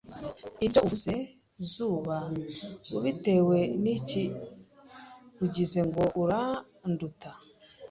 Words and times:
Ibyo 0.65 0.79
uvuze 0.85 1.13
Zuba 1.71 2.17
ubitewe 2.97 3.59
n'iki 3.83 4.23
Ugize 5.45 5.79
ngo 5.87 6.03
uranduta 6.21 7.29